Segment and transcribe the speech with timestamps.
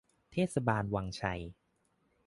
[0.31, 1.41] เทศบาลวังชัย